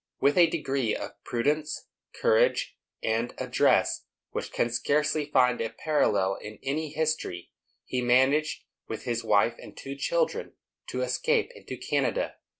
With 0.19 0.35
a 0.35 0.47
degree 0.49 0.95
of 0.95 1.11
prudence, 1.23 1.87
courage 2.19 2.75
and 3.03 3.35
address, 3.37 4.05
which 4.31 4.51
can 4.51 4.71
scarcely 4.71 5.25
find 5.27 5.61
a 5.61 5.69
parallel 5.69 6.39
in 6.41 6.57
any 6.63 6.89
history, 6.89 7.51
he 7.85 8.01
managed, 8.01 8.63
with 8.87 9.03
his 9.03 9.23
wife 9.23 9.57
and 9.59 9.77
two 9.77 9.95
children, 9.95 10.53
to 10.87 11.03
escape 11.03 11.51
into 11.53 11.77
Canada. 11.77 12.37